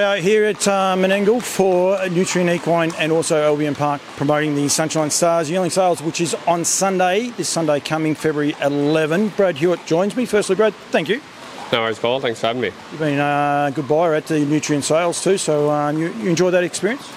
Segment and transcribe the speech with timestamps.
[0.00, 5.08] Uh, here at uh, Menangle for Nutrien Equine and also Albion Park promoting the Sunshine
[5.08, 9.28] Stars Yearling Sales, which is on Sunday, this Sunday coming February 11.
[9.28, 10.26] Brad Hewitt joins me.
[10.26, 11.20] Firstly, Brad, thank you.
[11.70, 12.18] No worries, Paul.
[12.18, 12.72] Thanks for having me.
[12.90, 16.50] You've been a good buyer at the Nutrien Sales too, so uh, you, you enjoy
[16.50, 17.08] that experience?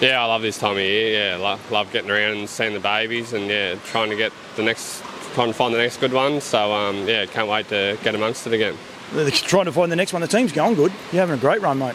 [0.00, 1.36] Yeah, I love this time of year.
[1.36, 4.64] Yeah, love, love getting around and seeing the babies and yeah, trying to get the
[4.64, 5.04] next,
[5.34, 6.40] trying to find the next good one.
[6.40, 8.76] So um, yeah, can't wait to get amongst it again.
[9.12, 10.20] They're trying to find the next one.
[10.20, 10.92] The team's going good.
[11.12, 11.94] You're having a great run, mate.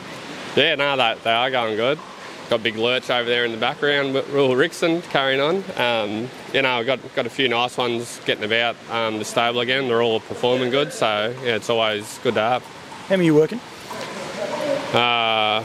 [0.56, 1.98] Yeah, no, they, they are going good.
[2.50, 5.64] Got big lurch over there in the background, Will Rickson carrying on.
[5.78, 9.62] Um, you know, I've got got a few nice ones getting about um, the stable
[9.62, 9.88] again.
[9.88, 12.64] They're all performing good, so yeah, it's always good to have.
[12.64, 13.60] How many are you working?
[14.94, 15.64] Uh,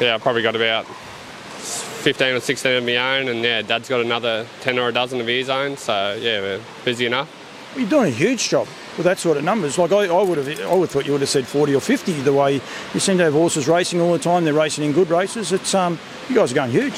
[0.00, 4.00] yeah, I've probably got about 15 or 16 of my own, and yeah, Dad's got
[4.00, 7.30] another 10 or a dozen of his own, so yeah, we're busy enough.
[7.72, 9.78] Well, you're doing a huge job with that sort of numbers.
[9.78, 12.12] Like I, I would have, I would thought you would have said 40 or 50.
[12.22, 12.60] The way
[12.94, 15.52] you seem to have horses racing all the time, they're racing in good races.
[15.52, 16.94] It's um, you guys are going huge.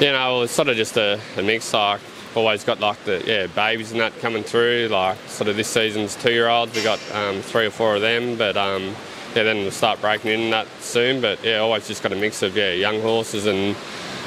[0.00, 1.72] Know, well, it's sort of just a, a mix.
[1.72, 2.00] Like
[2.34, 4.88] always got like the yeah babies and that coming through.
[4.90, 6.74] Like sort of this season's two year olds.
[6.74, 8.94] We got um, three or four of them, but um,
[9.34, 11.20] yeah, then we'll start breaking in that soon.
[11.20, 13.76] But yeah, always just got a mix of yeah young horses and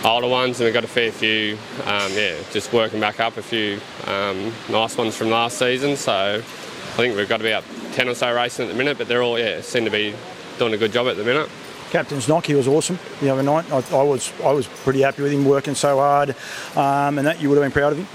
[0.04, 3.42] older ones, and we've got a fair few, um, yeah, just working back up a
[3.42, 5.96] few um, nice ones from last season.
[5.96, 6.42] So
[6.92, 9.40] I think we've got about 10 or so racing at the minute, but they're all,
[9.40, 10.14] yeah, seem to be
[10.60, 11.50] doing a good job at the minute.
[11.90, 13.70] Captain's knock, he was awesome the other night.
[13.72, 16.36] I, I was I was pretty happy with him working so hard,
[16.76, 18.08] um, and that you would have been proud of him.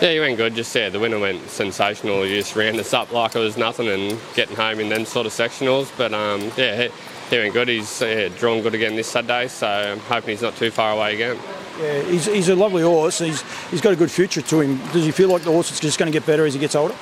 [0.00, 0.54] Yeah, he went good.
[0.54, 2.22] Just yeah, the winner went sensational.
[2.22, 5.26] He just ran us up like it was nothing and getting home in them sort
[5.26, 5.90] of sectionals.
[5.96, 6.90] But um, yeah, he,
[7.30, 7.68] he went good.
[7.68, 11.14] He's yeah, drawn good again this Saturday, so I'm hoping he's not too far away
[11.14, 11.38] again.
[11.80, 13.18] Yeah, he's, he's a lovely horse.
[13.18, 14.76] He's he's got a good future to him.
[14.92, 16.74] Does he feel like the horse is just going to get better as he gets
[16.74, 16.94] older?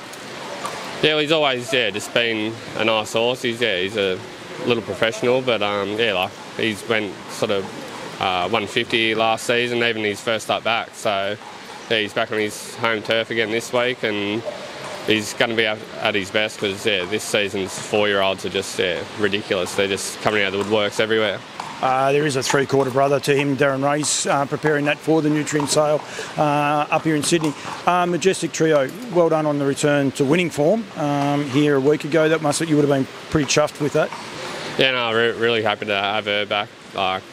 [1.03, 3.43] Yeah, well, he's always yeah just been a nice horse.
[3.43, 4.19] He's yeah he's a
[4.65, 7.63] little professional, but um, yeah like he's went sort of
[8.19, 10.95] uh, 150 last season, even his first up back.
[10.95, 11.37] So
[11.89, 14.41] yeah, he's back on his home turf again this week and
[15.05, 19.03] he's going to be at his best because yeah, this season's four-year-olds are just yeah,
[19.19, 19.75] ridiculous.
[19.75, 21.39] They're just coming out of the woodworks everywhere.
[21.81, 25.29] Uh, there is a three-quarter brother to him, Darren Race, uh, preparing that for the
[25.29, 26.01] Nutrien sale
[26.37, 27.53] uh, up here in Sydney.
[27.85, 32.03] Uh, Majestic Trio, well done on the return to winning form um, here a week
[32.03, 32.29] ago.
[32.29, 34.09] That must you would have been pretty chuffed with that.
[34.79, 36.69] Yeah, no, re- really happy to have her back.
[36.95, 37.23] Like,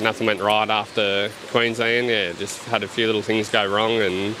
[0.00, 2.06] nothing went right after Queensland.
[2.08, 4.34] Yeah, just had a few little things go wrong and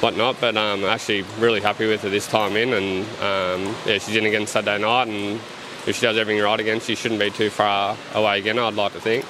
[0.00, 0.40] whatnot.
[0.40, 4.26] But um, actually really happy with her this time in, and um, yeah, she's in
[4.26, 5.40] again Saturday night, and
[5.86, 8.58] if she does everything right again, she shouldn't be too far away again.
[8.58, 9.24] I'd like to think.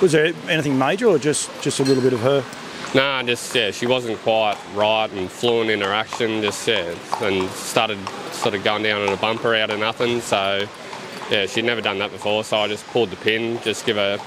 [0.00, 2.44] Was there anything major, or just just a little bit of her?
[2.94, 6.40] No, nah, just yeah, she wasn't quite right and fluent in her action.
[6.40, 7.98] Just yeah, and started
[8.32, 10.20] sort of going down on a bumper out of nothing.
[10.20, 10.66] So
[11.30, 12.44] yeah, she'd never done that before.
[12.44, 14.18] So I just pulled the pin, just give her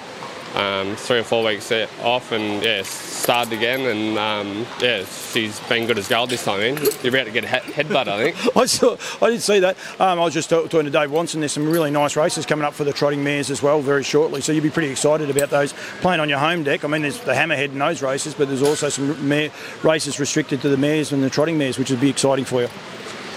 [0.56, 3.82] um, three or four weeks off and yeah, started again.
[3.82, 6.60] And um, yeah, she's been good as gold this time.
[6.60, 8.58] In you're about to get a headbutt, I think.
[8.58, 9.78] I saw, I did see that.
[10.00, 11.40] Um, I was just talking to Dave Watson.
[11.40, 14.42] There's some really nice races coming up for the trotting mares as well very shortly.
[14.42, 16.84] So you'll be pretty excited about those playing on your home deck.
[16.84, 19.52] I mean, there's the hammerhead in those races, but there's also some mare,
[19.84, 22.70] races restricted to the mares and the trotting mares, which would be exciting for you.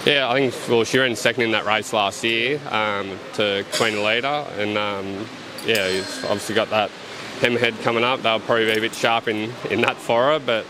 [0.05, 4.03] Yeah, I think well, she ran second in that race last year um, to Queen
[4.03, 5.25] Leader, and um,
[5.65, 6.91] yeah, he's obviously got that
[7.39, 8.21] Hammerhead coming up.
[8.21, 10.65] They'll probably be a bit sharp in, in that for but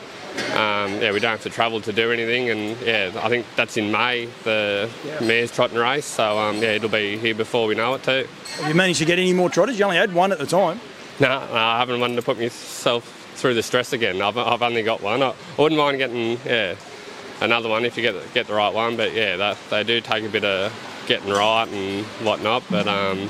[0.52, 2.50] um, yeah, we don't have to travel to do anything.
[2.50, 5.20] And yeah, I think that's in May, the yeah.
[5.22, 6.06] mares trotting race.
[6.06, 8.28] So um, yeah, it'll be here before we know it too.
[8.58, 9.80] Have you managed to get any more trotters?
[9.80, 10.80] You only had one at the time.
[11.20, 13.04] No, no I haven't wanted to put myself
[13.36, 14.22] through the stress again.
[14.22, 15.22] I've, I've only got one.
[15.22, 16.76] I, I wouldn't mind getting yeah
[17.42, 18.98] another one if you get get the right one.
[18.98, 20.74] But yeah, that, they do take a bit of
[21.08, 22.64] getting right and whatnot.
[22.70, 23.30] But um,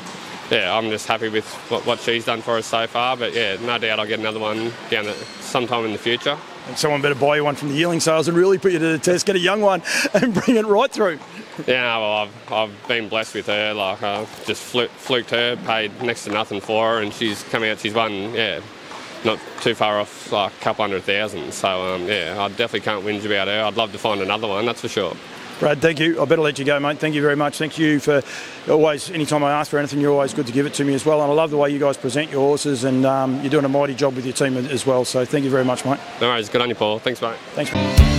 [0.51, 3.17] yeah, I'm just happy with what, what, she's done for us so far.
[3.17, 6.37] But yeah, no doubt I'll get another one down at sometime in the future.
[6.67, 8.85] And someone better buy you one from the yearling sales and really put you to
[8.93, 9.81] the test, get a young one
[10.13, 11.19] and bring it right through.
[11.67, 13.73] Yeah, well, I've, I've been blessed with her.
[13.73, 17.79] Like, I just fluked her, paid next to nothing for her, and she's come out,
[17.79, 18.61] she's won, yeah,
[19.23, 21.53] not too far off, like a couple hundred thousand.
[21.53, 23.63] So, um, yeah, I definitely can't whinge about her.
[23.63, 25.15] I'd love to find another one, that's for sure.
[25.59, 26.21] Brad, thank you.
[26.21, 26.99] I better let you go, mate.
[26.99, 27.57] Thank you very much.
[27.57, 28.21] Thank you for
[28.69, 31.05] always, anytime I ask for anything, you're always good to give it to me as
[31.05, 31.21] well.
[31.21, 33.69] And I love the way you guys present your horses, and um, you're doing a
[33.69, 35.05] mighty job with your team as well.
[35.05, 35.99] So thank you very much, mate.
[36.19, 36.49] No worries.
[36.49, 36.99] Good on you, Paul.
[36.99, 37.37] Thanks, mate.
[37.53, 38.14] Thanks, mate.